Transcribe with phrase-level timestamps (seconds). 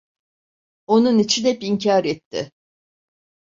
[0.87, 2.51] Onun için hep inkar etti.